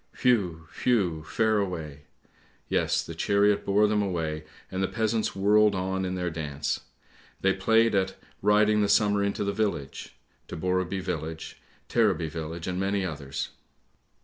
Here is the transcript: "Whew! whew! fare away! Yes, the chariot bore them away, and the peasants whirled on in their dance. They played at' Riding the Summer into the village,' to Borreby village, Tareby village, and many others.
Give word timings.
"Whew! 0.23 0.67
whew! 0.81 1.23
fare 1.25 1.59
away! 1.59 2.05
Yes, 2.67 3.03
the 3.03 3.13
chariot 3.13 3.63
bore 3.63 3.85
them 3.85 4.01
away, 4.01 4.45
and 4.71 4.81
the 4.81 4.87
peasants 4.87 5.35
whirled 5.35 5.75
on 5.75 6.05
in 6.05 6.15
their 6.15 6.31
dance. 6.31 6.79
They 7.41 7.53
played 7.53 7.93
at' 7.93 8.15
Riding 8.51 8.81
the 8.81 8.89
Summer 8.89 9.23
into 9.23 9.43
the 9.43 9.53
village,' 9.53 10.15
to 10.47 10.55
Borreby 10.57 11.01
village, 11.01 11.61
Tareby 11.87 12.31
village, 12.31 12.65
and 12.65 12.79
many 12.79 13.05
others. 13.05 13.49